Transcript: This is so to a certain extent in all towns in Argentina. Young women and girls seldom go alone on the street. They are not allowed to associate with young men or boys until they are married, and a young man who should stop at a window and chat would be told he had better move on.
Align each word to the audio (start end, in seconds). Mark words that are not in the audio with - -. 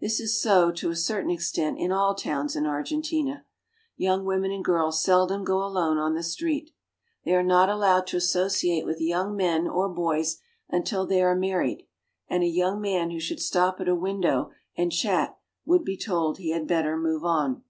This 0.00 0.20
is 0.20 0.40
so 0.40 0.72
to 0.72 0.88
a 0.88 0.96
certain 0.96 1.28
extent 1.30 1.78
in 1.78 1.92
all 1.92 2.14
towns 2.14 2.56
in 2.56 2.64
Argentina. 2.64 3.44
Young 3.94 4.24
women 4.24 4.50
and 4.52 4.64
girls 4.64 5.04
seldom 5.04 5.44
go 5.44 5.58
alone 5.58 5.98
on 5.98 6.14
the 6.14 6.22
street. 6.22 6.70
They 7.26 7.34
are 7.34 7.42
not 7.42 7.68
allowed 7.68 8.06
to 8.06 8.16
associate 8.16 8.86
with 8.86 9.02
young 9.02 9.36
men 9.36 9.68
or 9.68 9.90
boys 9.90 10.38
until 10.70 11.04
they 11.06 11.22
are 11.22 11.36
married, 11.36 11.86
and 12.26 12.42
a 12.42 12.46
young 12.46 12.80
man 12.80 13.10
who 13.10 13.20
should 13.20 13.42
stop 13.42 13.82
at 13.82 13.88
a 13.90 13.94
window 13.94 14.50
and 14.78 14.92
chat 14.92 15.36
would 15.66 15.84
be 15.84 15.98
told 15.98 16.38
he 16.38 16.52
had 16.52 16.66
better 16.66 16.96
move 16.96 17.22
on. 17.26 17.62